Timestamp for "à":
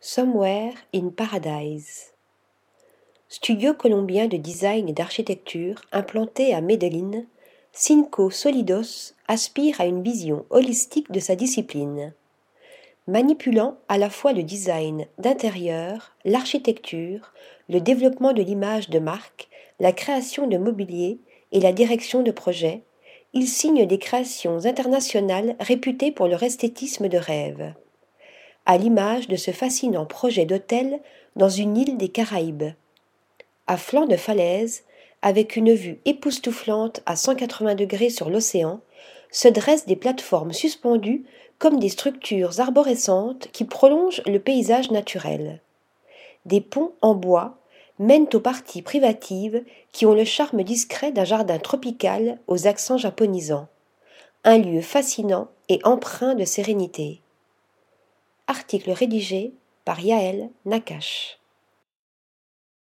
6.54-6.60, 9.80-9.86, 13.88-13.98, 28.70-28.76, 33.66-33.78, 37.06-37.16